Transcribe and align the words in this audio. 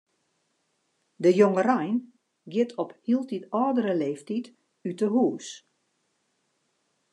De 1.23 1.31
jongerein 1.39 1.97
giet 2.51 2.71
op 2.83 2.91
hieltyd 3.05 3.43
âldere 3.63 3.93
leeftiid 4.01 4.45
út 4.89 4.99
'e 5.03 5.09
hûs. 5.15 5.47